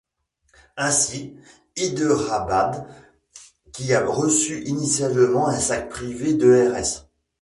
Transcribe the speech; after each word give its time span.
Ainsi 0.77 1.35
Hyderabad 1.75 2.87
qui 3.71 3.93
a 3.93 4.03
reçu 4.03 4.63
initialement 4.63 5.45
un 5.47 5.59
Sac 5.59 5.89
Privé 5.89 6.33
de 6.33 6.73
Rs. 6.75 7.05